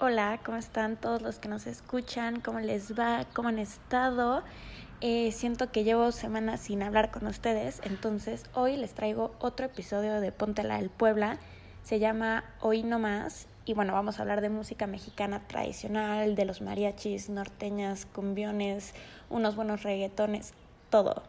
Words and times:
Hola, 0.00 0.38
¿cómo 0.44 0.56
están 0.56 0.96
todos 0.96 1.22
los 1.22 1.40
que 1.40 1.48
nos 1.48 1.66
escuchan? 1.66 2.38
¿Cómo 2.38 2.60
les 2.60 2.96
va? 2.96 3.26
¿Cómo 3.34 3.48
han 3.48 3.58
estado? 3.58 4.44
Eh, 5.00 5.32
siento 5.32 5.72
que 5.72 5.82
llevo 5.82 6.12
semanas 6.12 6.60
sin 6.60 6.84
hablar 6.84 7.10
con 7.10 7.26
ustedes, 7.26 7.80
entonces 7.82 8.44
hoy 8.54 8.76
les 8.76 8.94
traigo 8.94 9.34
otro 9.40 9.66
episodio 9.66 10.20
de 10.20 10.30
Ponte 10.30 10.62
la 10.62 10.76
del 10.76 10.88
Puebla. 10.88 11.40
Se 11.82 11.98
llama 11.98 12.44
Hoy 12.60 12.84
No 12.84 13.00
Más 13.00 13.48
y 13.64 13.74
bueno, 13.74 13.92
vamos 13.92 14.20
a 14.20 14.22
hablar 14.22 14.40
de 14.40 14.50
música 14.50 14.86
mexicana 14.86 15.48
tradicional, 15.48 16.36
de 16.36 16.44
los 16.44 16.60
mariachis, 16.60 17.28
norteñas, 17.28 18.06
cumbiones, 18.06 18.94
unos 19.30 19.56
buenos 19.56 19.82
reggaetones, 19.82 20.54
todo. 20.90 21.24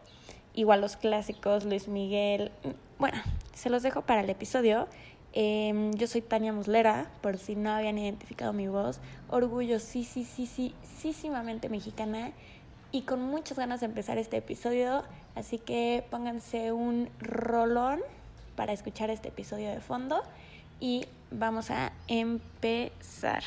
Igual 0.54 0.80
los 0.80 0.96
clásicos, 0.96 1.64
Luis 1.64 1.88
Miguel. 1.88 2.52
Bueno, 3.00 3.18
se 3.52 3.68
los 3.68 3.82
dejo 3.82 4.02
para 4.02 4.20
el 4.20 4.30
episodio 4.30 4.86
Em, 5.32 5.92
yo 5.94 6.08
soy 6.08 6.22
Tania 6.22 6.52
Muslera, 6.52 7.08
por 7.20 7.38
si 7.38 7.54
no 7.54 7.70
habían 7.70 7.98
identificado 7.98 8.52
mi 8.52 8.66
voz, 8.66 8.98
orgullosísimamente 9.28 11.68
mexicana 11.68 12.32
y 12.90 13.02
con 13.02 13.22
muchas 13.22 13.56
ganas 13.58 13.78
de 13.80 13.86
empezar 13.86 14.18
este 14.18 14.38
episodio, 14.38 15.04
así 15.36 15.58
que 15.58 16.04
pónganse 16.10 16.72
un 16.72 17.08
rolón 17.20 18.00
para 18.56 18.72
escuchar 18.72 19.10
este 19.10 19.28
episodio 19.28 19.70
de 19.70 19.78
fondo 19.80 20.20
y 20.80 21.06
vamos 21.30 21.70
a 21.70 21.92
empezar. 22.08 23.44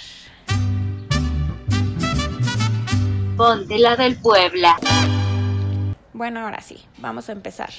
Ponte 3.35 3.77
la 3.79 3.97
del 3.97 4.15
Puebla. 4.17 4.77
Bueno, 6.13 6.39
ahora 6.41 6.61
sí, 6.61 6.77
vamos 6.99 7.27
a 7.27 7.33
empezar 7.33 7.71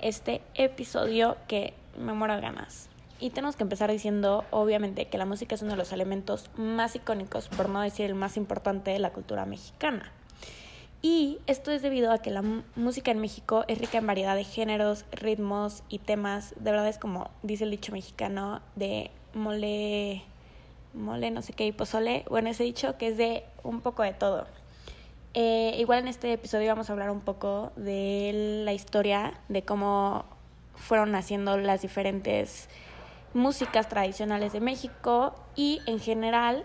este 0.00 0.42
episodio 0.54 1.36
que 1.46 1.74
me 1.96 2.12
muero 2.14 2.34
de 2.34 2.40
ganas. 2.40 2.88
Y 3.24 3.30
tenemos 3.30 3.56
que 3.56 3.62
empezar 3.62 3.90
diciendo, 3.90 4.44
obviamente, 4.50 5.06
que 5.06 5.16
la 5.16 5.24
música 5.24 5.54
es 5.54 5.62
uno 5.62 5.70
de 5.70 5.78
los 5.78 5.92
elementos 5.92 6.50
más 6.58 6.94
icónicos, 6.94 7.48
por 7.48 7.70
no 7.70 7.80
decir 7.80 8.04
el 8.04 8.14
más 8.14 8.36
importante 8.36 8.90
de 8.90 8.98
la 8.98 9.14
cultura 9.14 9.46
mexicana. 9.46 10.12
Y 11.00 11.38
esto 11.46 11.70
es 11.70 11.80
debido 11.80 12.12
a 12.12 12.18
que 12.18 12.30
la 12.30 12.42
música 12.76 13.10
en 13.12 13.20
México 13.20 13.64
es 13.66 13.78
rica 13.78 13.96
en 13.96 14.06
variedad 14.06 14.36
de 14.36 14.44
géneros, 14.44 15.06
ritmos 15.10 15.84
y 15.88 16.00
temas. 16.00 16.52
De 16.60 16.70
verdad 16.70 16.86
es 16.86 16.98
como 16.98 17.30
dice 17.42 17.64
el 17.64 17.70
dicho 17.70 17.92
mexicano 17.92 18.60
de 18.76 19.10
mole, 19.32 20.22
mole 20.92 21.30
no 21.30 21.40
sé 21.40 21.54
qué 21.54 21.64
y 21.64 21.72
pozole. 21.72 22.26
Bueno, 22.28 22.50
ese 22.50 22.64
dicho 22.64 22.98
que 22.98 23.08
es 23.08 23.16
de 23.16 23.44
un 23.62 23.80
poco 23.80 24.02
de 24.02 24.12
todo. 24.12 24.46
Eh, 25.32 25.76
igual 25.78 26.00
en 26.00 26.08
este 26.08 26.30
episodio 26.30 26.68
vamos 26.68 26.90
a 26.90 26.92
hablar 26.92 27.10
un 27.10 27.22
poco 27.22 27.72
de 27.76 28.62
la 28.66 28.74
historia, 28.74 29.40
de 29.48 29.62
cómo 29.62 30.26
fueron 30.74 31.10
naciendo 31.10 31.56
las 31.56 31.80
diferentes 31.80 32.68
músicas 33.34 33.88
tradicionales 33.88 34.52
de 34.52 34.60
México 34.60 35.34
y 35.56 35.80
en 35.86 35.98
general 35.98 36.64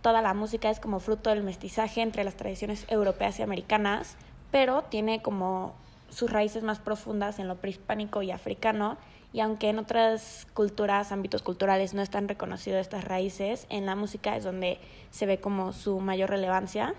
toda 0.00 0.22
la 0.22 0.34
música 0.34 0.70
es 0.70 0.80
como 0.80 1.00
fruto 1.00 1.30
del 1.30 1.42
mestizaje 1.42 2.00
entre 2.00 2.24
las 2.24 2.36
tradiciones 2.36 2.86
europeas 2.88 3.38
y 3.38 3.42
americanas, 3.42 4.16
pero 4.50 4.82
tiene 4.82 5.20
como 5.20 5.74
sus 6.08 6.30
raíces 6.30 6.62
más 6.62 6.78
profundas 6.78 7.38
en 7.38 7.48
lo 7.48 7.56
prehispánico 7.56 8.22
y 8.22 8.30
africano, 8.30 8.96
y 9.32 9.40
aunque 9.40 9.68
en 9.68 9.78
otras 9.78 10.46
culturas, 10.54 11.12
ámbitos 11.12 11.42
culturales 11.42 11.92
no 11.92 12.00
están 12.00 12.28
reconocidos 12.28 12.80
estas 12.80 13.04
raíces, 13.04 13.66
en 13.68 13.84
la 13.84 13.96
música 13.96 14.36
es 14.36 14.44
donde 14.44 14.78
se 15.10 15.26
ve 15.26 15.40
como 15.40 15.72
su 15.72 16.00
mayor 16.00 16.30
relevancia. 16.30 16.94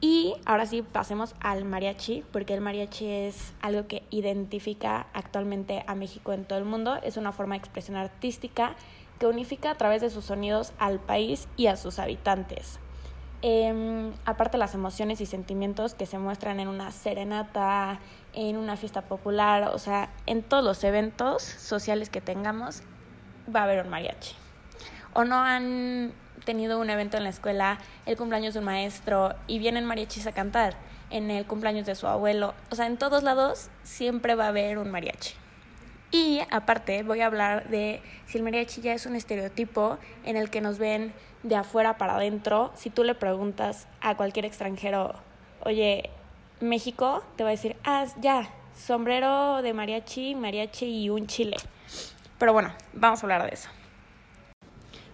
Y 0.00 0.34
ahora 0.46 0.64
sí 0.64 0.82
pasemos 0.82 1.34
al 1.40 1.64
mariachi, 1.64 2.24
porque 2.32 2.54
el 2.54 2.62
mariachi 2.62 3.06
es 3.06 3.52
algo 3.60 3.86
que 3.86 4.02
identifica 4.10 5.06
actualmente 5.12 5.84
a 5.86 5.94
México 5.94 6.32
en 6.32 6.46
todo 6.46 6.58
el 6.58 6.64
mundo. 6.64 6.98
Es 7.02 7.18
una 7.18 7.32
forma 7.32 7.54
de 7.54 7.58
expresión 7.58 7.96
artística 7.96 8.76
que 9.18 9.26
unifica 9.26 9.70
a 9.70 9.74
través 9.74 10.00
de 10.00 10.08
sus 10.08 10.24
sonidos 10.24 10.72
al 10.78 11.00
país 11.00 11.48
y 11.58 11.66
a 11.66 11.76
sus 11.76 11.98
habitantes. 11.98 12.80
Eh, 13.42 14.12
aparte 14.24 14.58
las 14.58 14.74
emociones 14.74 15.20
y 15.20 15.26
sentimientos 15.26 15.94
que 15.94 16.06
se 16.06 16.18
muestran 16.18 16.60
en 16.60 16.68
una 16.68 16.90
serenata, 16.90 17.98
en 18.32 18.56
una 18.56 18.76
fiesta 18.76 19.02
popular, 19.02 19.70
o 19.74 19.78
sea, 19.78 20.10
en 20.26 20.42
todos 20.42 20.64
los 20.64 20.82
eventos 20.84 21.42
sociales 21.42 22.08
que 22.08 22.20
tengamos, 22.22 22.82
va 23.54 23.60
a 23.60 23.64
haber 23.64 23.84
un 23.84 23.90
mariachi. 23.90 24.34
O 25.12 25.24
no 25.24 25.36
han 25.36 26.12
tenido 26.44 26.78
un 26.80 26.90
evento 26.90 27.16
en 27.16 27.24
la 27.24 27.30
escuela, 27.30 27.78
el 28.06 28.16
cumpleaños 28.16 28.54
de 28.54 28.60
un 28.60 28.66
maestro 28.66 29.34
y 29.46 29.58
vienen 29.58 29.84
mariachis 29.84 30.26
a 30.26 30.32
cantar 30.32 30.76
en 31.10 31.30
el 31.30 31.46
cumpleaños 31.46 31.86
de 31.86 31.94
su 31.94 32.06
abuelo. 32.06 32.54
O 32.70 32.76
sea, 32.76 32.86
en 32.86 32.96
todos 32.96 33.22
lados 33.22 33.68
siempre 33.82 34.34
va 34.34 34.46
a 34.46 34.48
haber 34.48 34.78
un 34.78 34.90
mariachi. 34.90 35.34
Y 36.12 36.40
aparte 36.50 37.02
voy 37.02 37.20
a 37.20 37.26
hablar 37.26 37.68
de 37.68 38.02
si 38.26 38.38
el 38.38 38.44
mariachi 38.44 38.80
ya 38.80 38.94
es 38.94 39.06
un 39.06 39.14
estereotipo 39.14 39.98
en 40.24 40.36
el 40.36 40.50
que 40.50 40.60
nos 40.60 40.78
ven 40.78 41.12
de 41.42 41.56
afuera 41.56 41.98
para 41.98 42.16
adentro. 42.16 42.72
Si 42.74 42.90
tú 42.90 43.04
le 43.04 43.14
preguntas 43.14 43.86
a 44.00 44.16
cualquier 44.16 44.44
extranjero, 44.44 45.14
oye, 45.64 46.10
México, 46.60 47.24
te 47.36 47.44
va 47.44 47.50
a 47.50 47.52
decir, 47.52 47.76
ah, 47.84 48.06
ya, 48.20 48.50
sombrero 48.76 49.62
de 49.62 49.72
mariachi, 49.72 50.34
mariachi 50.34 50.86
y 50.86 51.10
un 51.10 51.26
chile. 51.26 51.56
Pero 52.38 52.52
bueno, 52.52 52.72
vamos 52.92 53.22
a 53.22 53.26
hablar 53.26 53.44
de 53.44 53.54
eso. 53.54 53.68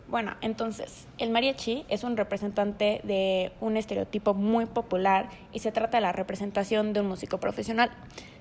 Bueno, 0.09 0.35
entonces, 0.41 1.09
el 1.19 1.31
mariachi 1.31 1.85
es 1.89 2.05
un 2.05 2.17
representante 2.17 3.01
de 3.03 3.51
un 3.61 3.77
estereotipo 3.77 4.35
muy 4.35 4.67
popular 4.67 5.29
y 5.53 5.59
se 5.59 5.73
trata 5.73 5.97
de 5.97 6.03
la 6.03 6.13
representación 6.13 6.93
de 6.93 7.01
un 7.01 7.09
músico 7.09 7.39
profesional. 7.39 7.91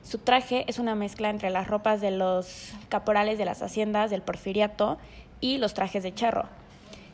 Su 0.03 0.19
traje 0.19 0.65
es 0.67 0.77
una 0.77 0.93
mezcla 0.93 1.31
entre 1.31 1.49
las 1.49 1.67
ropas 1.67 2.01
de 2.01 2.11
los 2.11 2.73
caporales 2.87 3.39
de 3.39 3.45
las 3.45 3.63
haciendas 3.63 4.11
del 4.11 4.21
porfiriato 4.21 4.99
y 5.41 5.57
los 5.57 5.73
trajes 5.73 6.03
de 6.03 6.13
charro. 6.13 6.45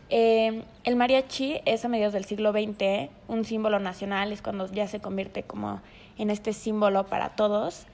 Eh, 0.09 0.63
el 0.83 0.97
mariachi 0.97 1.61
es 1.63 1.85
a 1.85 1.87
mediados 1.87 2.13
del 2.13 2.25
siglo 2.25 2.51
XX 2.51 3.09
un 3.29 3.45
símbolo 3.45 3.79
nacional, 3.79 4.33
es 4.33 4.41
cuando 4.41 4.69
ya 4.69 4.85
se 4.89 4.99
convierte 4.99 5.43
como 5.43 5.79
en 6.17 6.29
este 6.29 6.51
símbolo 6.51 7.05
para 7.05 7.29
todos. 7.29 7.85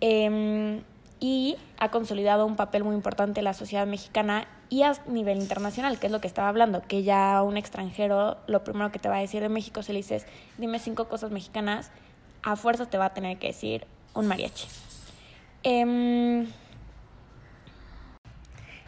Em, 0.00 0.80
ha 1.78 1.90
consolidado 1.90 2.46
un 2.46 2.56
papel 2.56 2.84
muy 2.84 2.94
importante 2.94 3.40
en 3.40 3.44
la 3.44 3.54
sociedad 3.54 3.86
mexicana 3.86 4.46
y 4.68 4.82
a 4.82 4.94
nivel 5.06 5.38
internacional, 5.38 5.98
que 5.98 6.06
es 6.06 6.12
lo 6.12 6.20
que 6.20 6.26
estaba 6.26 6.48
hablando, 6.48 6.82
que 6.82 7.02
ya 7.02 7.42
un 7.42 7.56
extranjero 7.56 8.38
lo 8.46 8.64
primero 8.64 8.90
que 8.90 8.98
te 8.98 9.08
va 9.08 9.16
a 9.16 9.20
decir 9.20 9.42
de 9.42 9.48
México, 9.48 9.82
si 9.82 9.92
le 9.92 9.98
dices, 9.98 10.26
dime 10.58 10.78
cinco 10.78 11.08
cosas 11.08 11.30
mexicanas, 11.30 11.90
a 12.42 12.56
fuerza 12.56 12.86
te 12.86 12.98
va 12.98 13.06
a 13.06 13.14
tener 13.14 13.38
que 13.38 13.48
decir 13.48 13.86
un 14.14 14.26
mariachi. 14.26 14.66
Em, 15.62 16.46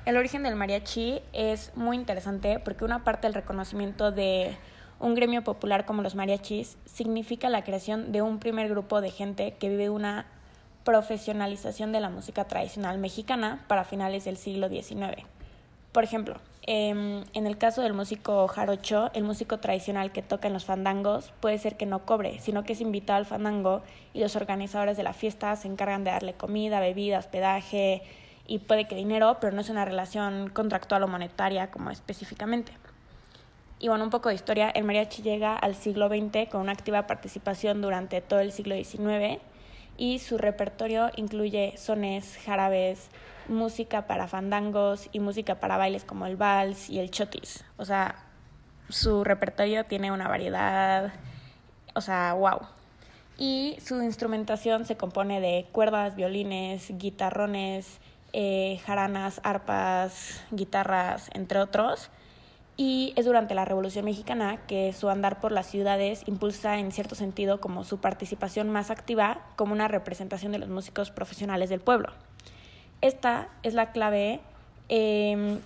el 0.07 0.17
origen 0.17 0.43
del 0.43 0.57
mariachi 0.57 1.21
es 1.33 1.73
muy 1.77 1.97
interesante 1.97 2.59
porque 2.61 2.85
una 2.85 3.05
parte 3.05 3.27
del 3.27 3.35
reconocimiento 3.35 4.11
de 4.11 4.57
un 5.01 5.15
gremio 5.15 5.45
popular 5.45 5.85
como 5.85 6.03
los 6.03 6.15
mariachis 6.15 6.79
significa 6.87 7.49
la 7.49 7.63
creación 7.63 8.11
de 8.11 8.23
un 8.23 8.39
primer 8.39 8.69
grupo 8.69 9.01
de 9.01 9.11
gente 9.11 9.57
que 9.59 9.69
vive 9.69 9.91
una 9.91 10.27
profesionalización 10.89 11.93
de 11.93 12.01
la 12.01 12.09
música 12.09 12.45
tradicional 12.47 12.97
mexicana 12.97 13.63
para 13.69 13.85
finales 13.85 14.25
del 14.25 14.39
siglo 14.39 14.71
XIX. 14.71 15.27
Por 15.93 16.03
ejemplo, 16.03 16.37
em, 16.63 17.25
en 17.35 17.47
el 17.47 17.59
caso 17.59 17.83
del 17.83 17.93
músico 17.93 18.49
jarocho, 18.49 19.11
el 19.13 19.23
músico 19.23 19.59
tradicional 19.59 20.13
que 20.13 20.23
toca 20.23 20.49
en 20.49 20.55
los 20.55 20.65
fandangos 20.65 21.31
puede 21.41 21.59
ser 21.59 21.77
que 21.77 21.85
no 21.85 22.07
cobre, 22.07 22.41
sino 22.41 22.65
que 22.65 22.73
es 22.73 22.81
invitado 22.81 23.19
al 23.19 23.27
fandango 23.27 23.83
y 24.15 24.21
los 24.21 24.35
organizadores 24.35 24.97
de 24.97 25.03
la 25.03 25.13
fiesta 25.13 25.55
se 25.57 25.69
encargan 25.69 26.05
de 26.05 26.11
darle 26.11 26.33
comida, 26.33 26.81
bebida, 26.81 27.19
hospedaje 27.19 28.01
y 28.47 28.61
puede 28.61 28.87
que 28.87 28.95
dinero, 28.95 29.37
pero 29.43 29.53
no 29.53 29.61
es 29.61 29.69
una 29.69 29.85
relación 29.85 30.49
contractual 30.49 31.03
o 31.03 31.07
monetaria 31.07 31.71
como 31.71 31.91
específicamente. 31.91 32.73
Y 33.79 33.89
bueno, 33.89 34.05
un 34.05 34.11
poco 34.11 34.31
de 34.31 34.37
historia, 34.37 34.71
el 34.71 34.85
mariachi 34.85 35.21
llega 35.21 35.55
al 35.55 35.75
siglo 35.75 36.09
XX 36.09 36.49
con 36.51 36.63
una 36.63 36.73
activa 36.73 37.07
participación 37.07 37.83
durante 37.83 38.23
todo 38.23 38.41
el 38.41 38.53
siglo 38.53 38.75
XIX 38.75 39.39
y 39.99 40.21
su 40.21 40.39
repertorio 40.39 41.11
incluye 41.17 41.75
sones, 41.77 42.39
jarabes, 42.47 43.09
música 43.49 44.07
para 44.07 44.29
fandangos 44.29 45.09
y 45.13 45.21
música 45.21 45.57
para 45.57 45.77
bailes 45.77 46.05
como 46.05 46.27
el 46.27 46.37
vals 46.37 46.89
y 46.89 47.01
el 47.01 47.11
chotis. 47.11 47.65
O 47.77 47.85
sea, 47.85 48.15
su 48.89 49.25
repertorio 49.25 49.85
tiene 49.85 50.13
una 50.13 50.29
variedad, 50.29 51.13
o 51.95 52.01
sea, 52.01 52.33
wow. 52.35 52.61
Y 53.37 53.77
su 53.85 54.01
instrumentación 54.03 54.85
se 54.85 54.97
compone 54.97 55.41
de 55.41 55.67
cuerdas, 55.73 56.17
violines, 56.17 56.97
guitarrones, 56.99 57.99
eh, 58.33 58.81
jaranas, 58.87 59.41
arpas, 59.43 60.43
guitarras, 60.51 61.29
entre 61.35 61.59
otros 61.61 62.11
y 62.81 63.13
es 63.17 63.27
durante 63.27 63.57
la 63.57 63.65
Revolución 63.65 64.05
Mexicana 64.05 64.61
que 64.69 64.93
su 64.93 65.11
andar 65.11 65.41
por 65.41 65.51
las 65.51 65.67
ciudades 65.67 66.23
impulsa 66.27 66.79
en 66.79 66.93
cierto 66.93 67.17
sentido 67.17 67.61
como 67.61 67.83
su 67.83 67.99
participación 67.99 68.71
más 68.71 68.93
activa 68.93 69.41
como 69.57 69.73
una 69.73 69.89
representación 69.89 70.53
de 70.53 70.59
los 70.59 70.69
músicos 70.69 71.11
profesionales 71.11 71.71
del 71.71 71.81
pueblo. 71.81 72.13
Esta 73.01 73.49
es 73.65 73.75
la 73.75 73.91
clave 73.91 74.41
em, 74.89 75.59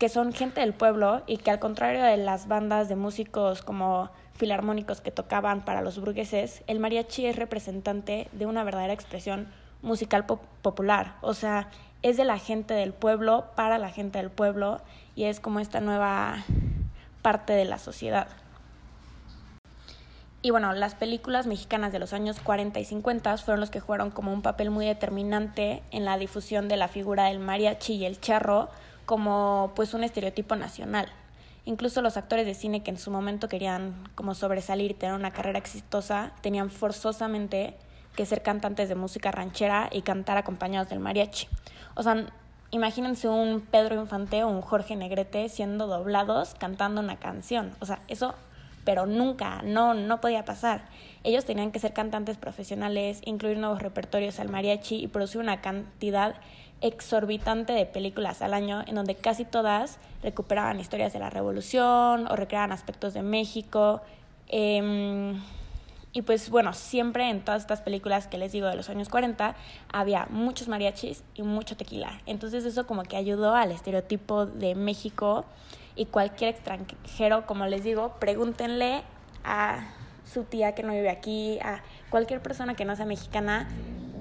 que 0.00 0.08
son 0.08 0.32
gente 0.32 0.60
del 0.60 0.74
pueblo 0.74 1.22
y 1.28 1.36
que 1.36 1.52
al 1.52 1.60
contrario 1.60 2.02
de 2.02 2.16
las 2.16 2.48
bandas 2.48 2.88
de 2.88 2.96
músicos 2.96 3.62
como 3.62 4.10
filarmónicos 4.34 5.00
que 5.00 5.12
tocaban 5.12 5.64
para 5.64 5.82
los 5.82 6.00
burgueses, 6.00 6.64
el 6.66 6.80
mariachi 6.80 7.26
es 7.26 7.36
representante 7.36 8.26
de 8.32 8.46
una 8.46 8.64
verdadera 8.64 8.92
expresión 8.92 9.46
musical 9.82 10.26
popular, 10.26 11.14
o 11.20 11.34
sea, 11.34 11.68
es 12.04 12.18
de 12.18 12.26
la 12.26 12.38
gente 12.38 12.74
del 12.74 12.92
pueblo 12.92 13.46
para 13.56 13.78
la 13.78 13.88
gente 13.88 14.18
del 14.18 14.30
pueblo 14.30 14.82
y 15.16 15.24
es 15.24 15.40
como 15.40 15.58
esta 15.58 15.80
nueva 15.80 16.44
parte 17.22 17.54
de 17.54 17.64
la 17.64 17.78
sociedad. 17.78 18.28
Y 20.42 20.50
bueno, 20.50 20.74
las 20.74 20.94
películas 20.94 21.46
mexicanas 21.46 21.92
de 21.92 21.98
los 21.98 22.12
años 22.12 22.38
40 22.40 22.78
y 22.78 22.84
50 22.84 23.38
fueron 23.38 23.60
los 23.60 23.70
que 23.70 23.80
jugaron 23.80 24.10
como 24.10 24.34
un 24.34 24.42
papel 24.42 24.70
muy 24.70 24.84
determinante 24.84 25.82
en 25.92 26.04
la 26.04 26.18
difusión 26.18 26.68
de 26.68 26.76
la 26.76 26.88
figura 26.88 27.24
del 27.24 27.38
mariachi 27.38 27.94
y 27.94 28.04
el 28.04 28.20
charro 28.20 28.68
como 29.06 29.72
pues 29.74 29.94
un 29.94 30.04
estereotipo 30.04 30.56
nacional. 30.56 31.10
Incluso 31.64 32.02
los 32.02 32.18
actores 32.18 32.44
de 32.44 32.52
cine 32.52 32.82
que 32.82 32.90
en 32.90 32.98
su 32.98 33.10
momento 33.10 33.48
querían 33.48 33.94
como 34.14 34.34
sobresalir 34.34 34.98
tener 34.98 35.14
una 35.14 35.30
carrera 35.30 35.58
exitosa, 35.58 36.32
tenían 36.42 36.68
forzosamente 36.68 37.78
que 38.14 38.26
ser 38.26 38.42
cantantes 38.42 38.88
de 38.88 38.94
música 38.94 39.30
ranchera 39.30 39.88
y 39.92 40.02
cantar 40.02 40.36
acompañados 40.36 40.88
del 40.88 41.00
mariachi. 41.00 41.48
O 41.94 42.02
sea, 42.02 42.26
imagínense 42.70 43.28
un 43.28 43.60
Pedro 43.60 44.00
Infante 44.00 44.44
o 44.44 44.48
un 44.48 44.60
Jorge 44.60 44.96
Negrete 44.96 45.48
siendo 45.48 45.86
doblados 45.86 46.54
cantando 46.54 47.00
una 47.00 47.16
canción. 47.16 47.72
O 47.80 47.86
sea, 47.86 48.00
eso 48.08 48.34
pero 48.84 49.06
nunca, 49.06 49.62
no, 49.64 49.94
no 49.94 50.20
podía 50.20 50.44
pasar. 50.44 50.82
Ellos 51.22 51.44
tenían 51.44 51.72
que 51.72 51.78
ser 51.78 51.92
cantantes 51.92 52.36
profesionales, 52.36 53.20
incluir 53.24 53.58
nuevos 53.58 53.80
repertorios 53.80 54.38
al 54.40 54.50
mariachi 54.50 54.96
y 54.96 55.08
producir 55.08 55.40
una 55.40 55.60
cantidad 55.60 56.34
exorbitante 56.80 57.72
de 57.72 57.86
películas 57.86 58.42
al 58.42 58.52
año 58.52 58.84
en 58.86 58.94
donde 58.94 59.14
casi 59.14 59.44
todas 59.44 59.98
recuperaban 60.22 60.80
historias 60.80 61.12
de 61.12 61.18
la 61.18 61.30
revolución 61.30 62.26
o 62.26 62.36
recreaban 62.36 62.72
aspectos 62.72 63.14
de 63.14 63.22
México. 63.22 64.02
Em, 64.48 65.40
y 66.14 66.22
pues 66.22 66.48
bueno, 66.48 66.72
siempre 66.72 67.28
en 67.28 67.44
todas 67.44 67.62
estas 67.62 67.82
películas 67.82 68.28
que 68.28 68.38
les 68.38 68.52
digo 68.52 68.68
de 68.68 68.76
los 68.76 68.88
años 68.88 69.08
40 69.08 69.56
había 69.92 70.26
muchos 70.30 70.68
mariachis 70.68 71.24
y 71.34 71.42
mucho 71.42 71.76
tequila. 71.76 72.20
Entonces 72.24 72.64
eso 72.64 72.86
como 72.86 73.02
que 73.02 73.16
ayudó 73.16 73.56
al 73.56 73.72
estereotipo 73.72 74.46
de 74.46 74.76
México 74.76 75.44
y 75.96 76.06
cualquier 76.06 76.50
extranjero, 76.50 77.46
como 77.46 77.66
les 77.66 77.82
digo, 77.82 78.14
pregúntenle 78.20 79.02
a 79.42 79.88
su 80.24 80.44
tía 80.44 80.76
que 80.76 80.84
no 80.84 80.92
vive 80.92 81.10
aquí, 81.10 81.58
a 81.58 81.82
cualquier 82.10 82.40
persona 82.40 82.74
que 82.74 82.84
no 82.84 82.94
sea 82.94 83.06
mexicana, 83.06 83.68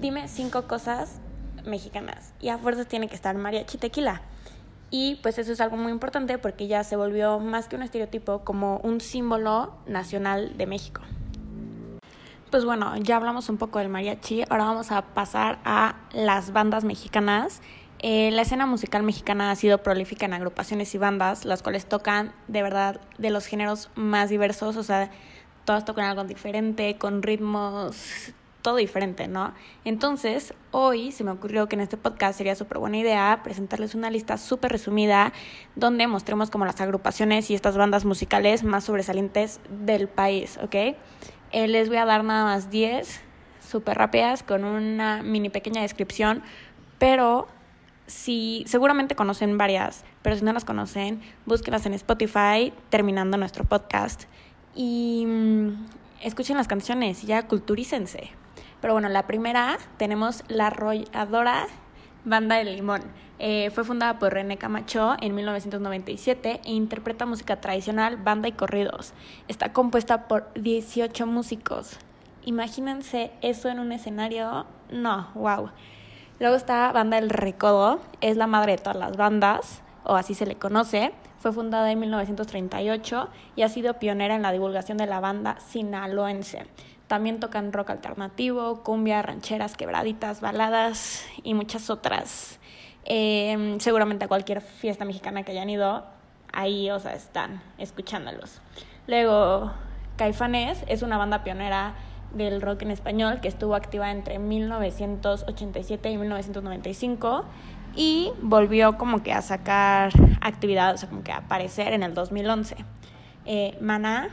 dime 0.02 0.28
cinco 0.28 0.68
cosas 0.68 1.20
mexicanas 1.64 2.34
y 2.42 2.50
a 2.50 2.58
fuerzas 2.58 2.88
tiene 2.88 3.08
que 3.08 3.16
estar 3.16 3.36
mariachi 3.38 3.78
tequila. 3.78 4.24
Y 4.90 5.20
pues 5.22 5.38
eso 5.38 5.52
es 5.52 5.62
algo 5.62 5.78
muy 5.78 5.92
importante 5.92 6.40
porque 6.40 6.66
ya 6.66 6.84
se 6.84 6.96
volvió 6.96 7.40
más 7.40 7.68
que 7.68 7.76
un 7.76 7.84
estereotipo 7.84 8.40
como 8.40 8.78
un 8.78 9.00
símbolo 9.00 9.76
nacional 9.86 10.58
de 10.58 10.66
México. 10.66 11.02
Pues 12.54 12.66
bueno, 12.66 12.96
ya 12.98 13.16
hablamos 13.16 13.50
un 13.50 13.58
poco 13.58 13.80
del 13.80 13.90
mariachi, 13.90 14.44
ahora 14.48 14.66
vamos 14.66 14.92
a 14.92 15.02
pasar 15.02 15.58
a 15.66 15.96
las 16.12 16.54
bandas 16.54 16.84
mexicanas 16.84 17.64
eh, 17.98 18.30
la 18.30 18.44
escena 18.44 18.68
musical 18.68 19.02
mexicana 19.02 19.50
ha 19.50 19.56
sido 19.56 19.80
prolífica 19.80 20.28
en 20.28 20.34
agrupaciones 20.34 20.94
y 20.94 21.00
bandas, 21.00 21.46
las 21.46 21.64
cuales 21.64 21.88
tocan 21.88 22.32
de 22.48 22.62
verdad 22.62 23.02
de 23.18 23.32
los 23.32 23.48
géneros 23.48 23.90
más 23.96 24.30
diversos, 24.30 24.78
o 24.78 24.84
sea, 24.84 25.10
todas 25.66 25.84
tocan 25.84 26.06
algo 26.06 26.24
diferente, 26.26 26.96
con 27.00 27.24
ritmos, 27.24 28.34
todo 28.62 28.76
diferente, 28.76 29.28
¿no? 29.28 29.56
Entonces, 29.84 30.54
hoy 30.70 31.12
se 31.12 31.24
me 31.24 31.32
ocurrió 31.32 31.68
que 31.68 31.76
en 31.76 31.82
este 31.82 31.98
podcast 31.98 32.38
sería 32.38 32.54
súper 32.54 32.78
buena 32.78 32.98
idea 32.98 33.42
presentarles 33.44 33.96
una 33.96 34.12
lista 34.12 34.38
súper 34.38 34.72
resumida 34.72 35.34
donde 35.76 36.06
mostremos 36.06 36.52
como 36.52 36.66
las 36.66 36.82
agrupaciones 36.82 37.50
y 37.50 37.56
estas 37.56 37.78
bandas 37.78 38.06
musicales 38.06 38.64
más 38.64 38.84
sobresalientes 38.84 39.60
del 39.70 40.08
país, 40.08 40.60
¿ok? 40.62 40.96
Eh, 41.54 41.68
les 41.68 41.88
voy 41.88 41.98
a 41.98 42.06
dar 42.06 42.24
nada 42.24 42.46
más 42.46 42.72
10 42.72 43.22
súper 43.62 43.96
rápidas 43.96 44.42
con 44.42 44.66
una 44.66 45.22
mini 45.22 45.50
pequeña 45.50 45.84
descripción, 45.84 46.42
pero 46.98 47.48
si 48.08 48.64
seguramente 48.66 49.16
conocen 49.16 49.56
varias, 49.58 50.04
pero 50.24 50.36
si 50.36 50.44
no 50.44 50.52
las 50.52 50.66
conocen, 50.66 51.22
búsquenlas 51.46 51.86
en 51.86 51.94
Spotify 51.94 52.74
terminando 52.90 53.38
nuestro 53.38 53.66
podcast 53.66 54.24
y 54.74 55.26
mm, 55.28 55.86
escuchen 56.24 56.58
las 56.58 56.68
canciones 56.68 57.24
y 57.24 57.28
ya 57.28 57.48
culturícense. 57.48 58.32
Pero 58.82 58.94
bueno, 58.94 59.08
la 59.10 59.28
primera 59.28 59.78
tenemos 59.98 60.44
La 60.48 60.68
Arrolladora 60.68 61.68
Banda 62.26 62.56
del 62.56 62.76
Limón. 62.76 63.04
Eh, 63.40 63.72
fue 63.72 63.84
fundada 63.84 64.20
por 64.20 64.34
René 64.34 64.58
Camacho 64.58 65.16
en 65.20 65.36
1997 65.36 66.62
e 66.64 66.72
interpreta 66.72 67.26
música 67.26 67.60
tradicional, 67.60 68.18
banda 68.18 68.48
y 68.48 68.52
corridos. 68.52 69.14
Está 69.48 69.74
compuesta 69.74 70.28
por 70.28 70.54
18 70.54 71.26
músicos. 71.26 71.98
Imagínense 72.46 73.32
eso 73.42 73.70
en 73.70 73.80
un 73.80 73.92
escenario. 73.92 74.66
No, 74.92 75.30
wow. 75.34 75.72
Luego 76.40 76.56
está 76.56 76.92
Banda 76.92 77.18
El 77.18 77.30
Recodo, 77.30 78.02
es 78.22 78.38
la 78.38 78.48
madre 78.48 78.74
de 78.74 78.78
todas 78.80 78.98
las 78.98 79.16
bandas, 79.16 79.82
o 80.04 80.16
así 80.16 80.34
se 80.34 80.46
le 80.46 80.56
conoce. 80.56 81.14
Fue 81.40 81.52
fundada 81.52 81.92
en 81.92 82.00
1938 82.00 83.30
y 83.56 83.62
ha 83.64 83.70
sido 83.70 84.00
pionera 84.00 84.36
en 84.36 84.42
la 84.42 84.52
divulgación 84.52 84.98
de 84.98 85.06
la 85.06 85.20
banda 85.20 85.60
sinaloense. 85.60 86.66
También 87.08 87.40
tocan 87.40 87.74
rock 87.74 87.92
alternativo, 87.92 88.84
cumbia, 88.84 89.22
rancheras, 89.22 89.76
quebraditas, 89.76 90.42
baladas 90.42 91.26
y 91.44 91.54
muchas 91.54 91.90
otras. 91.90 92.60
Em, 93.06 93.80
seguramente 93.80 94.26
a 94.26 94.28
cualquier 94.28 94.62
fiesta 94.62 95.06
mexicana 95.06 95.44
que 95.44 95.52
hayan 95.52 95.70
ido, 95.70 96.06
ahí, 96.52 96.90
o 96.92 97.00
sea, 97.00 97.14
están 97.14 97.62
escuchándolos. 97.78 98.62
Luego, 99.08 99.72
Caifanes 100.16 100.84
es 100.88 101.02
una 101.02 101.18
banda 101.18 101.44
pionera 101.44 101.96
del 102.34 102.62
rock 102.62 102.84
en 102.84 102.92
español 102.92 103.42
que 103.42 103.48
estuvo 103.48 103.76
activa 103.76 104.12
entre 104.12 104.40
1987 104.40 106.10
y 106.10 106.18
1995 106.18 107.46
y 107.96 108.32
volvió 108.42 108.98
como 108.98 109.22
que 109.22 109.34
a 109.34 109.42
sacar 109.42 110.12
actividad, 110.42 110.96
o 110.96 110.98
sea, 110.98 111.10
como 111.10 111.24
que 111.24 111.32
a 111.32 111.38
aparecer 111.38 111.94
en 111.94 112.04
el 112.04 112.14
2011. 112.14 112.78
Eh, 113.46 113.78
Maná, 113.82 114.30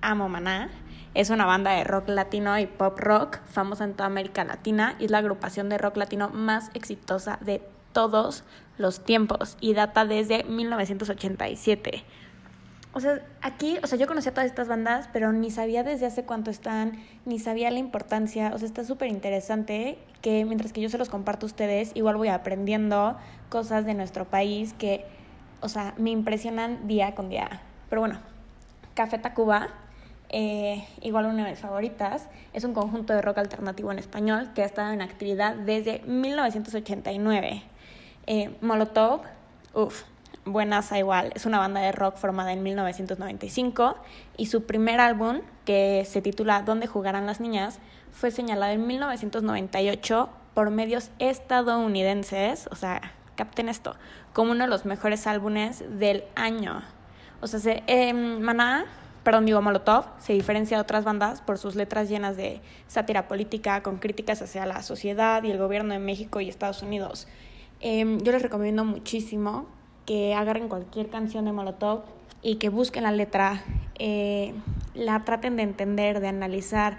amo 0.00 0.28
Maná, 0.28 0.70
es 1.14 1.30
una 1.30 1.46
banda 1.46 1.72
de 1.72 1.84
rock 1.84 2.08
latino 2.08 2.58
y 2.58 2.66
pop 2.66 2.98
rock 2.98 3.40
famosa 3.46 3.84
en 3.84 3.94
toda 3.94 4.06
América 4.06 4.44
Latina 4.44 4.96
y 4.98 5.06
es 5.06 5.10
la 5.10 5.18
agrupación 5.18 5.68
de 5.68 5.78
rock 5.78 5.96
latino 5.96 6.30
más 6.30 6.70
exitosa 6.74 7.38
de 7.42 7.62
todos 7.92 8.44
los 8.78 9.04
tiempos 9.04 9.56
y 9.60 9.74
data 9.74 10.04
desde 10.04 10.44
1987. 10.44 12.04
O 12.94 13.00
sea, 13.00 13.22
aquí, 13.40 13.78
o 13.82 13.86
sea, 13.86 13.96
yo 13.98 14.06
conocía 14.06 14.32
todas 14.32 14.46
estas 14.46 14.68
bandas, 14.68 15.08
pero 15.12 15.32
ni 15.32 15.50
sabía 15.50 15.82
desde 15.82 16.04
hace 16.04 16.24
cuánto 16.24 16.50
están, 16.50 17.02
ni 17.24 17.38
sabía 17.38 17.70
la 17.70 17.78
importancia. 17.78 18.52
O 18.54 18.58
sea, 18.58 18.66
está 18.66 18.84
súper 18.84 19.08
interesante 19.08 19.98
que 20.20 20.44
mientras 20.44 20.74
que 20.74 20.82
yo 20.82 20.90
se 20.90 20.98
los 20.98 21.08
comparto 21.08 21.46
a 21.46 21.48
ustedes, 21.48 21.92
igual 21.94 22.16
voy 22.16 22.28
aprendiendo 22.28 23.16
cosas 23.48 23.86
de 23.86 23.94
nuestro 23.94 24.26
país 24.26 24.74
que, 24.74 25.06
o 25.60 25.70
sea, 25.70 25.94
me 25.96 26.10
impresionan 26.10 26.86
día 26.86 27.14
con 27.14 27.30
día. 27.30 27.62
Pero 27.88 28.00
bueno, 28.00 28.18
Café 28.94 29.16
Tacuba, 29.16 29.70
eh, 30.32 30.86
igual 31.02 31.26
una 31.26 31.44
de 31.44 31.50
mis 31.50 31.58
favoritas, 31.60 32.28
es 32.52 32.64
un 32.64 32.74
conjunto 32.74 33.12
de 33.12 33.22
rock 33.22 33.38
alternativo 33.38 33.92
en 33.92 33.98
español 33.98 34.50
que 34.54 34.62
ha 34.62 34.66
estado 34.66 34.92
en 34.92 35.02
actividad 35.02 35.54
desde 35.54 36.00
1989. 36.00 37.62
Eh, 38.26 38.56
Molotov, 38.60 39.22
uff, 39.74 40.04
Buenas 40.44 40.90
a 40.90 40.98
igual. 40.98 41.30
Es 41.36 41.46
una 41.46 41.60
banda 41.60 41.80
de 41.80 41.92
rock 41.92 42.16
formada 42.16 42.52
en 42.52 42.64
1995 42.64 43.94
y 44.36 44.46
su 44.46 44.64
primer 44.64 44.98
álbum, 44.98 45.40
que 45.64 46.04
se 46.04 46.20
titula 46.20 46.62
¿Dónde 46.62 46.88
jugarán 46.88 47.26
las 47.26 47.38
niñas?, 47.38 47.78
fue 48.10 48.32
señalado 48.32 48.72
en 48.72 48.84
1998 48.86 50.28
por 50.52 50.70
medios 50.70 51.10
estadounidenses, 51.20 52.68
o 52.72 52.74
sea, 52.74 53.12
capten 53.36 53.68
esto, 53.68 53.94
como 54.32 54.50
uno 54.50 54.64
de 54.64 54.70
los 54.70 54.84
mejores 54.84 55.28
álbumes 55.28 55.84
del 55.98 56.24
año. 56.34 56.82
O 57.40 57.46
sea, 57.46 57.60
se, 57.60 57.84
eh, 57.86 58.12
Maná, 58.12 58.86
perdón, 59.22 59.46
digo 59.46 59.62
Molotov, 59.62 60.06
se 60.18 60.32
diferencia 60.32 60.76
de 60.76 60.82
otras 60.82 61.04
bandas 61.04 61.40
por 61.40 61.58
sus 61.58 61.74
letras 61.76 62.08
llenas 62.08 62.36
de 62.36 62.60
sátira 62.86 63.28
política, 63.28 63.82
con 63.82 63.98
críticas 63.98 64.42
hacia 64.42 64.66
la 64.66 64.82
sociedad 64.82 65.42
y 65.42 65.50
el 65.50 65.58
gobierno 65.58 65.94
de 65.94 66.00
México 66.00 66.40
y 66.40 66.48
Estados 66.48 66.82
Unidos. 66.82 67.28
Em, 67.80 68.18
yo 68.20 68.32
les 68.32 68.42
recomiendo 68.42 68.84
muchísimo 68.84 69.66
que 70.06 70.34
agarren 70.34 70.68
cualquier 70.68 71.08
canción 71.08 71.44
de 71.44 71.52
Molotov 71.52 72.02
y 72.42 72.56
que 72.56 72.68
busquen 72.68 73.04
la 73.04 73.12
letra, 73.12 73.62
eh, 73.98 74.54
la 74.94 75.24
traten 75.24 75.56
de 75.56 75.62
entender, 75.62 76.20
de 76.20 76.28
analizar. 76.28 76.98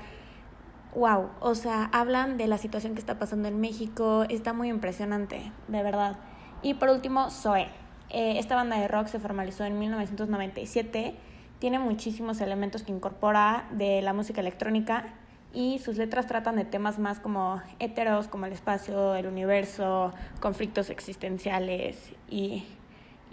Wow, 0.95 1.29
o 1.39 1.55
sea, 1.55 1.89
hablan 1.91 2.37
de 2.37 2.47
la 2.47 2.57
situación 2.57 2.93
que 2.93 2.99
está 2.99 3.19
pasando 3.19 3.47
en 3.47 3.59
México, 3.59 4.25
está 4.29 4.53
muy 4.53 4.69
impresionante, 4.69 5.51
de 5.67 5.83
verdad. 5.83 6.17
Y 6.61 6.75
por 6.75 6.89
último, 6.89 7.29
Zoe. 7.29 7.67
Eh, 8.09 8.37
esta 8.37 8.55
banda 8.55 8.77
de 8.77 8.87
rock 8.87 9.07
se 9.07 9.19
formalizó 9.19 9.65
en 9.65 9.79
1997, 9.79 11.15
tiene 11.63 11.79
muchísimos 11.79 12.41
elementos 12.41 12.83
que 12.83 12.91
incorpora 12.91 13.63
de 13.71 14.01
la 14.01 14.11
música 14.11 14.41
electrónica 14.41 15.05
y 15.53 15.79
sus 15.79 15.95
letras 15.95 16.27
tratan 16.27 16.57
de 16.57 16.65
temas 16.65 16.99
más 16.99 17.21
como 17.21 17.61
heteros, 17.79 18.27
como 18.27 18.47
el 18.47 18.51
espacio, 18.51 19.15
el 19.15 19.27
universo, 19.27 20.11
conflictos 20.41 20.89
existenciales 20.89 22.11
y 22.29 22.65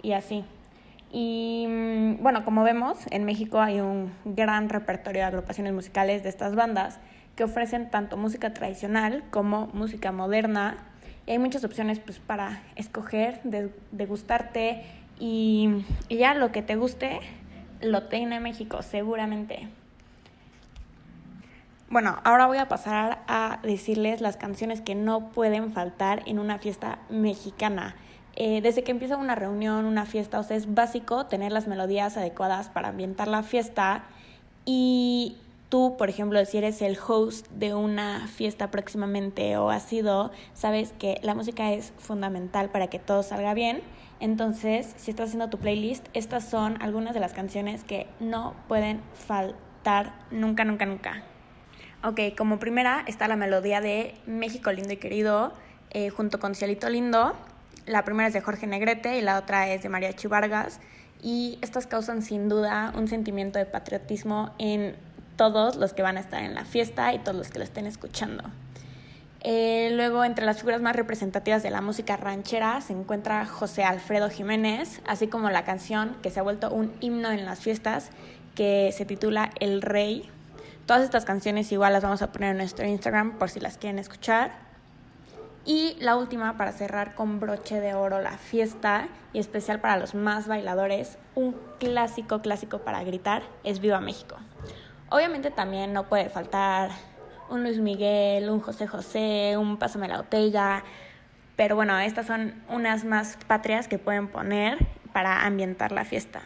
y 0.01 0.13
así. 0.13 0.45
Y 1.11 1.65
mm, 1.67 2.23
bueno, 2.23 2.45
como 2.45 2.63
vemos, 2.63 2.99
en 3.11 3.25
México 3.25 3.59
hay 3.59 3.81
un 3.81 4.13
gran 4.23 4.69
repertorio 4.69 5.23
de 5.23 5.27
agrupaciones 5.27 5.73
musicales 5.73 6.23
de 6.23 6.29
estas 6.29 6.55
bandas 6.55 7.01
que 7.35 7.43
ofrecen 7.43 7.89
tanto 7.89 8.15
música 8.15 8.53
tradicional 8.53 9.25
como 9.29 9.67
música 9.73 10.13
moderna. 10.13 10.77
Y 11.27 11.31
hay 11.31 11.39
muchas 11.39 11.65
opciones 11.65 11.99
pues, 11.99 12.19
para 12.19 12.63
escoger, 12.77 13.41
degustarte 13.91 14.83
y, 15.19 15.83
y 16.07 16.15
ya 16.15 16.33
lo 16.33 16.53
que 16.53 16.61
te 16.61 16.77
guste 16.77 17.19
lo 17.81 18.03
tiene 18.03 18.39
México, 18.39 18.81
seguramente. 18.81 19.67
Bueno, 21.89 22.19
ahora 22.23 22.47
voy 22.47 22.57
a 22.57 22.69
pasar 22.69 23.19
a 23.27 23.59
decirles 23.63 24.21
las 24.21 24.37
canciones 24.37 24.79
que 24.79 24.95
no 24.95 25.29
pueden 25.31 25.73
faltar 25.73 26.23
en 26.25 26.39
una 26.39 26.57
fiesta 26.57 26.99
mexicana. 27.09 27.95
Eh, 28.37 28.61
desde 28.61 28.83
que 28.83 28.91
empieza 28.91 29.17
una 29.17 29.35
reunión, 29.35 29.83
una 29.83 30.05
fiesta, 30.05 30.39
o 30.39 30.43
sea, 30.43 30.55
es 30.55 30.73
básico 30.73 31.25
tener 31.25 31.51
las 31.51 31.67
melodías 31.67 32.15
adecuadas 32.15 32.69
para 32.69 32.87
ambientar 32.87 33.27
la 33.27 33.43
fiesta. 33.43 34.03
Y 34.65 35.35
tú, 35.71 35.95
por 35.97 36.09
ejemplo, 36.09 36.43
si 36.45 36.57
eres 36.57 36.81
el 36.81 36.97
host 37.07 37.47
de 37.49 37.73
una 37.73 38.27
fiesta 38.27 38.69
próximamente 38.69 39.55
o 39.55 39.69
has 39.69 39.83
sido, 39.83 40.31
sabes 40.53 40.93
que 40.99 41.17
la 41.23 41.33
música 41.33 41.71
es 41.71 41.93
fundamental 41.97 42.69
para 42.69 42.87
que 42.87 42.99
todo 42.99 43.23
salga 43.23 43.53
bien. 43.53 43.81
Entonces, 44.19 44.93
si 44.97 45.11
estás 45.11 45.29
haciendo 45.29 45.49
tu 45.49 45.57
playlist, 45.57 46.05
estas 46.13 46.47
son 46.47 46.79
algunas 46.81 47.13
de 47.13 47.21
las 47.21 47.31
canciones 47.31 47.85
que 47.85 48.05
no 48.19 48.53
pueden 48.67 49.01
faltar 49.13 50.13
nunca, 50.29 50.65
nunca, 50.65 50.85
nunca. 50.85 51.23
Ok, 52.03 52.19
como 52.37 52.59
primera 52.59 53.05
está 53.07 53.29
la 53.29 53.37
melodía 53.37 53.79
de 53.79 54.15
México 54.25 54.73
lindo 54.73 54.91
y 54.91 54.97
querido, 54.97 55.53
eh, 55.91 56.09
junto 56.09 56.37
con 56.39 56.53
Cielito 56.53 56.89
Lindo. 56.89 57.33
La 57.85 58.03
primera 58.03 58.27
es 58.27 58.33
de 58.33 58.41
Jorge 58.41 58.67
Negrete 58.67 59.17
y 59.17 59.21
la 59.21 59.39
otra 59.39 59.69
es 59.69 59.83
de 59.83 59.89
María 59.89 60.13
Vargas. 60.27 60.81
Y 61.23 61.59
estas 61.61 61.87
causan 61.87 62.23
sin 62.23 62.49
duda 62.49 62.91
un 62.95 63.07
sentimiento 63.07 63.57
de 63.57 63.65
patriotismo 63.65 64.51
en 64.57 64.97
todos 65.35 65.75
los 65.75 65.93
que 65.93 66.01
van 66.01 66.17
a 66.17 66.19
estar 66.19 66.43
en 66.43 66.55
la 66.55 66.65
fiesta 66.65 67.13
y 67.13 67.19
todos 67.19 67.37
los 67.37 67.49
que 67.49 67.59
lo 67.59 67.63
estén 67.63 67.87
escuchando. 67.87 68.43
Eh, 69.43 69.89
luego, 69.93 70.23
entre 70.23 70.45
las 70.45 70.57
figuras 70.57 70.81
más 70.81 70.95
representativas 70.95 71.63
de 71.63 71.71
la 71.71 71.81
música 71.81 72.15
ranchera 72.15 72.79
se 72.81 72.93
encuentra 72.93 73.45
José 73.45 73.83
Alfredo 73.83 74.29
Jiménez, 74.29 75.01
así 75.07 75.27
como 75.27 75.49
la 75.49 75.63
canción 75.63 76.15
que 76.21 76.29
se 76.29 76.39
ha 76.39 76.43
vuelto 76.43 76.71
un 76.71 76.93
himno 76.99 77.31
en 77.31 77.45
las 77.45 77.59
fiestas, 77.59 78.09
que 78.55 78.93
se 78.95 79.05
titula 79.05 79.49
El 79.59 79.81
Rey, 79.81 80.29
Todas 80.91 81.03
estas 81.03 81.23
canciones 81.25 81.71
igual 81.71 81.93
las 81.93 82.03
vamos 82.03 82.21
a 82.21 82.33
poner 82.33 82.51
en 82.51 82.57
nuestro 82.57 82.85
Instagram 82.85 83.37
por 83.37 83.49
si 83.49 83.59
las 83.59 83.77
quieren 83.77 83.99
escuchar. 83.99 84.51
Y 85.63 85.95
la 86.01 86.17
última 86.17 86.57
para 86.57 86.71
cerrar 86.71 87.15
con 87.15 87.39
broche 87.39 87.79
de 87.79 87.93
oro 87.93 88.19
la 88.19 88.37
fiesta 88.37 89.07
y 89.31 89.39
especial 89.39 89.79
para 89.79 89.97
los 89.97 90.15
más 90.15 90.47
bailadores, 90.47 91.17
un 91.35 91.55
clásico 91.79 92.41
clásico 92.41 92.79
para 92.79 93.03
gritar 93.03 93.43
es 93.63 93.79
Viva 93.79 94.01
México. 94.01 94.35
Obviamente 95.11 95.51
también 95.51 95.91
no 95.91 96.07
puede 96.07 96.29
faltar 96.29 96.89
un 97.49 97.63
Luis 97.63 97.79
Miguel, 97.79 98.49
un 98.49 98.61
José 98.61 98.87
José, 98.87 99.57
un 99.57 99.75
Pásame 99.75 100.07
la 100.07 100.15
botella, 100.15 100.85
pero 101.57 101.75
bueno, 101.75 101.99
estas 101.99 102.27
son 102.27 102.55
unas 102.69 103.03
más 103.03 103.37
patrias 103.45 103.89
que 103.89 103.99
pueden 103.99 104.29
poner 104.29 104.77
para 105.11 105.45
ambientar 105.45 105.91
la 105.91 106.05
fiesta. 106.05 106.41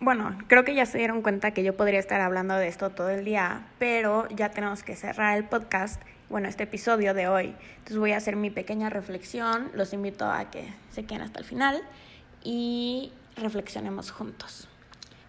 Bueno, 0.00 0.36
creo 0.48 0.64
que 0.64 0.74
ya 0.74 0.84
se 0.84 0.98
dieron 0.98 1.22
cuenta 1.22 1.52
que 1.52 1.62
yo 1.62 1.76
podría 1.76 2.00
estar 2.00 2.20
hablando 2.20 2.56
de 2.56 2.66
esto 2.66 2.90
todo 2.90 3.08
el 3.10 3.24
día, 3.24 3.68
pero 3.78 4.28
ya 4.30 4.50
tenemos 4.50 4.82
que 4.82 4.96
cerrar 4.96 5.38
el 5.38 5.44
podcast, 5.44 6.02
bueno, 6.28 6.48
este 6.48 6.64
episodio 6.64 7.14
de 7.14 7.28
hoy. 7.28 7.54
Entonces 7.76 7.98
voy 7.98 8.12
a 8.12 8.16
hacer 8.16 8.34
mi 8.34 8.50
pequeña 8.50 8.90
reflexión, 8.90 9.70
los 9.74 9.92
invito 9.92 10.28
a 10.28 10.50
que 10.50 10.74
se 10.90 11.04
queden 11.04 11.22
hasta 11.22 11.38
el 11.38 11.44
final 11.44 11.80
y 12.42 13.12
reflexionemos 13.36 14.10
juntos. 14.10 14.68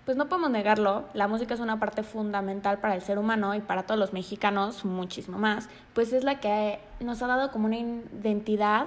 Pues 0.06 0.18
no 0.18 0.30
podemos 0.30 0.52
negarlo, 0.52 1.06
la 1.16 1.28
música 1.28 1.56
es 1.56 1.60
una 1.60 1.80
parte 1.80 2.04
fundamental 2.04 2.78
para 2.80 2.94
el 2.94 3.02
ser 3.02 3.18
humano 3.18 3.56
y 3.56 3.62
para 3.62 3.84
todos 3.84 4.00
los 4.00 4.14
mexicanos, 4.14 4.86
muchísimo 4.86 5.40
más, 5.40 5.68
pues 5.96 6.14
es 6.14 6.24
la 6.24 6.40
que 6.40 6.80
nos 7.00 7.24
ha 7.24 7.28
dado 7.28 7.52
como 7.52 7.66
una 7.66 7.78
identidad 7.78 8.86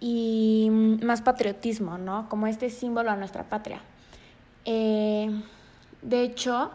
y 0.00 0.70
más 1.02 1.20
patriotismo, 1.20 1.98
¿no? 1.98 2.30
Como 2.30 2.46
este 2.46 2.70
símbolo 2.70 3.10
a 3.10 3.16
nuestra 3.16 3.44
patria. 3.44 3.82
Eh, 4.64 5.30
de 6.00 6.22
hecho, 6.22 6.70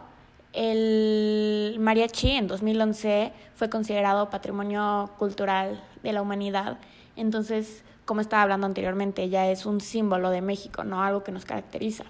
el 0.52 1.76
mariachi 1.80 2.30
en 2.30 2.46
2011 2.46 3.32
fue 3.56 3.70
considerado 3.70 4.30
patrimonio 4.30 5.10
cultural 5.18 5.82
de 6.04 6.12
la 6.12 6.22
humanidad. 6.22 6.78
Entonces, 7.16 7.82
como 8.04 8.20
estaba 8.20 8.42
hablando 8.44 8.66
anteriormente, 8.66 9.28
ya 9.28 9.48
es 9.48 9.66
un 9.66 9.80
símbolo 9.80 10.30
de 10.30 10.42
México, 10.42 10.84
no 10.84 11.02
algo 11.02 11.24
que 11.24 11.32
nos 11.32 11.44
caracteriza. 11.44 12.04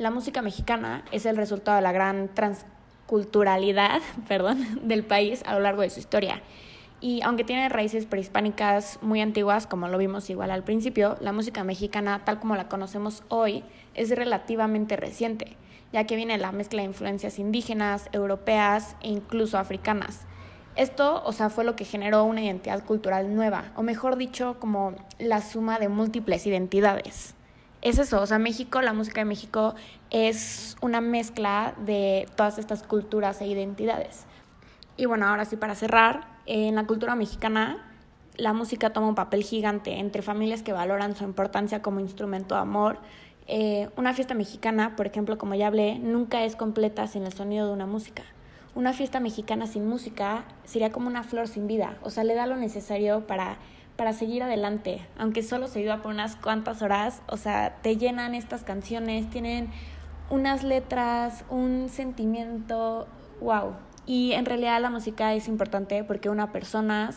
La 0.00 0.10
música 0.10 0.40
mexicana 0.40 1.04
es 1.12 1.26
el 1.26 1.36
resultado 1.36 1.76
de 1.76 1.82
la 1.82 1.92
gran 1.92 2.30
transculturalidad 2.32 4.00
perdón, 4.28 4.88
del 4.88 5.04
país 5.04 5.42
a 5.44 5.52
lo 5.52 5.60
largo 5.60 5.82
de 5.82 5.90
su 5.90 6.00
historia. 6.00 6.40
Y 7.02 7.20
aunque 7.20 7.44
tiene 7.44 7.68
raíces 7.68 8.06
prehispánicas 8.06 8.98
muy 9.02 9.20
antiguas, 9.20 9.66
como 9.66 9.88
lo 9.88 9.98
vimos 9.98 10.30
igual 10.30 10.52
al 10.52 10.64
principio, 10.64 11.18
la 11.20 11.32
música 11.32 11.64
mexicana, 11.64 12.22
tal 12.24 12.40
como 12.40 12.56
la 12.56 12.66
conocemos 12.66 13.24
hoy, 13.28 13.62
es 13.92 14.08
relativamente 14.08 14.96
reciente, 14.96 15.58
ya 15.92 16.04
que 16.04 16.16
viene 16.16 16.38
la 16.38 16.50
mezcla 16.50 16.80
de 16.80 16.88
influencias 16.88 17.38
indígenas, 17.38 18.08
europeas 18.12 18.96
e 19.02 19.08
incluso 19.08 19.58
africanas. 19.58 20.20
Esto, 20.76 21.22
o 21.26 21.32
sea, 21.32 21.50
fue 21.50 21.64
lo 21.64 21.76
que 21.76 21.84
generó 21.84 22.24
una 22.24 22.42
identidad 22.42 22.82
cultural 22.86 23.34
nueva, 23.34 23.72
o 23.76 23.82
mejor 23.82 24.16
dicho, 24.16 24.56
como 24.60 24.94
la 25.18 25.42
suma 25.42 25.78
de 25.78 25.90
múltiples 25.90 26.46
identidades. 26.46 27.34
Es 27.82 27.98
eso, 27.98 28.20
o 28.20 28.26
sea, 28.26 28.38
México, 28.38 28.82
la 28.82 28.92
música 28.92 29.22
de 29.22 29.24
México 29.24 29.74
es 30.10 30.76
una 30.82 31.00
mezcla 31.00 31.74
de 31.84 32.28
todas 32.36 32.58
estas 32.58 32.82
culturas 32.82 33.40
e 33.40 33.46
identidades. 33.46 34.26
Y 34.96 35.06
bueno, 35.06 35.26
ahora 35.26 35.46
sí, 35.46 35.56
para 35.56 35.74
cerrar, 35.74 36.26
en 36.46 36.74
la 36.74 36.86
cultura 36.86 37.14
mexicana 37.14 37.86
la 38.36 38.52
música 38.52 38.90
toma 38.90 39.08
un 39.08 39.14
papel 39.14 39.42
gigante 39.42 39.98
entre 39.98 40.22
familias 40.22 40.62
que 40.62 40.72
valoran 40.72 41.14
su 41.14 41.24
importancia 41.24 41.82
como 41.82 42.00
instrumento 42.00 42.54
de 42.54 42.62
amor. 42.62 42.98
Eh, 43.46 43.88
una 43.96 44.14
fiesta 44.14 44.34
mexicana, 44.34 44.96
por 44.96 45.06
ejemplo, 45.06 45.36
como 45.36 45.54
ya 45.54 45.66
hablé, 45.66 45.98
nunca 45.98 46.44
es 46.44 46.56
completa 46.56 47.06
sin 47.06 47.24
el 47.24 47.32
sonido 47.32 47.66
de 47.66 47.72
una 47.72 47.86
música. 47.86 48.22
Una 48.74 48.92
fiesta 48.92 49.20
mexicana 49.20 49.66
sin 49.66 49.86
música 49.86 50.44
sería 50.64 50.90
como 50.90 51.08
una 51.08 51.22
flor 51.22 51.48
sin 51.48 51.66
vida, 51.66 51.98
o 52.02 52.10
sea, 52.10 52.24
le 52.24 52.34
da 52.34 52.46
lo 52.46 52.56
necesario 52.56 53.26
para, 53.26 53.58
para 54.00 54.14
seguir 54.14 54.42
adelante, 54.42 55.06
aunque 55.18 55.42
solo 55.42 55.68
se 55.68 55.78
viva 55.78 55.98
por 56.00 56.10
unas 56.10 56.34
cuantas 56.34 56.80
horas, 56.80 57.20
o 57.26 57.36
sea, 57.36 57.76
te 57.82 57.98
llenan 57.98 58.34
estas 58.34 58.64
canciones, 58.64 59.28
tienen 59.28 59.68
unas 60.30 60.64
letras, 60.64 61.44
un 61.50 61.90
sentimiento, 61.90 63.08
wow, 63.42 63.74
y 64.06 64.32
en 64.32 64.46
realidad 64.46 64.80
la 64.80 64.88
música 64.88 65.34
es 65.34 65.48
importante 65.48 66.02
porque 66.02 66.30
una 66.30 66.50
persona 66.50 67.10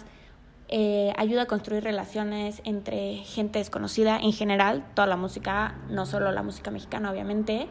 eh, 0.67 1.13
ayuda 1.15 1.43
a 1.43 1.45
construir 1.45 1.85
relaciones 1.85 2.61
entre 2.65 3.15
gente 3.19 3.59
desconocida 3.59 4.19
en 4.19 4.33
general, 4.33 4.83
toda 4.93 5.07
la 5.07 5.15
música, 5.15 5.75
no 5.89 6.05
solo 6.05 6.33
la 6.33 6.43
música 6.43 6.69
mexicana 6.69 7.11
obviamente. 7.11 7.67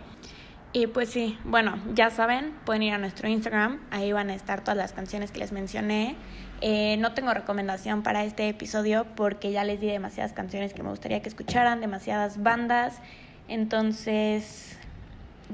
Y 0.74 0.86
pues 0.86 1.10
sí, 1.10 1.38
bueno, 1.44 1.78
ya 1.94 2.08
saben, 2.08 2.54
pueden 2.64 2.82
ir 2.82 2.94
a 2.94 2.98
nuestro 2.98 3.28
Instagram, 3.28 3.80
ahí 3.90 4.12
van 4.12 4.30
a 4.30 4.34
estar 4.34 4.62
todas 4.62 4.76
las 4.76 4.92
canciones 4.92 5.30
que 5.30 5.38
les 5.38 5.52
mencioné. 5.52 6.16
Eh, 6.62 6.96
no 6.98 7.12
tengo 7.12 7.34
recomendación 7.34 8.02
para 8.02 8.24
este 8.24 8.48
episodio 8.48 9.04
porque 9.14 9.52
ya 9.52 9.64
les 9.64 9.80
di 9.80 9.88
demasiadas 9.88 10.32
canciones 10.32 10.72
que 10.72 10.82
me 10.82 10.88
gustaría 10.88 11.20
que 11.20 11.28
escucharan, 11.28 11.80
demasiadas 11.80 12.42
bandas. 12.42 13.00
Entonces, 13.48 14.78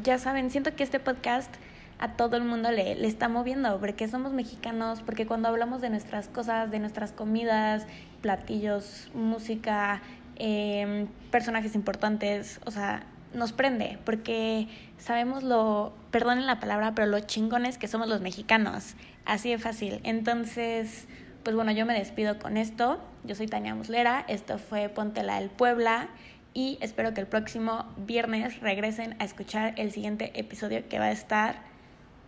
ya 0.04 0.18
saben, 0.18 0.50
siento 0.50 0.76
que 0.76 0.84
este 0.84 1.00
podcast 1.00 1.52
a 1.98 2.12
todo 2.12 2.36
el 2.36 2.44
mundo 2.44 2.70
le, 2.70 2.94
le 2.94 3.08
está 3.08 3.28
moviendo, 3.28 3.80
porque 3.80 4.06
somos 4.06 4.32
mexicanos, 4.32 5.02
porque 5.02 5.26
cuando 5.26 5.48
hablamos 5.48 5.80
de 5.80 5.90
nuestras 5.90 6.28
cosas, 6.28 6.70
de 6.70 6.78
nuestras 6.78 7.10
comidas, 7.10 7.86
platillos, 8.22 9.10
música, 9.14 10.00
em, 10.36 11.08
personajes 11.30 11.74
importantes, 11.74 12.60
o 12.66 12.70
sea, 12.70 13.02
nos 13.34 13.52
prende, 13.52 13.98
porque 14.04 14.68
sabemos 14.98 15.42
lo, 15.42 15.92
perdonen 16.10 16.46
la 16.46 16.60
palabra, 16.60 16.94
pero 16.94 17.06
lo 17.06 17.20
chingones 17.20 17.78
que 17.78 17.88
somos 17.88 18.08
los 18.08 18.20
mexicanos, 18.20 18.94
así 19.24 19.50
de 19.50 19.58
fácil. 19.58 20.00
Entonces, 20.04 21.06
pues 21.42 21.54
bueno, 21.54 21.72
yo 21.72 21.86
me 21.86 21.94
despido 21.94 22.38
con 22.38 22.56
esto. 22.56 22.98
Yo 23.24 23.34
soy 23.34 23.46
Tania 23.46 23.74
Muslera, 23.74 24.24
esto 24.28 24.58
fue 24.58 24.88
Ponte 24.88 25.22
la 25.22 25.40
del 25.40 25.50
Puebla 25.50 26.08
y 26.54 26.78
espero 26.80 27.14
que 27.14 27.20
el 27.20 27.26
próximo 27.26 27.86
viernes 27.96 28.60
regresen 28.60 29.16
a 29.18 29.24
escuchar 29.24 29.74
el 29.76 29.92
siguiente 29.92 30.32
episodio 30.38 30.88
que 30.88 30.98
va 30.98 31.06
a 31.06 31.12
estar 31.12 31.68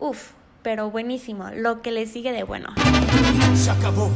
Uf, 0.01 0.31
pero 0.63 0.89
buenísimo, 0.89 1.51
lo 1.55 1.83
que 1.83 1.91
le 1.91 2.07
sigue 2.07 2.31
de 2.31 2.41
bueno. 2.41 2.69
Se 3.53 3.69
acabó 3.69 4.09